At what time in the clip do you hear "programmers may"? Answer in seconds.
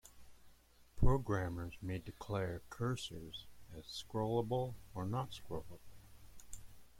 0.97-1.99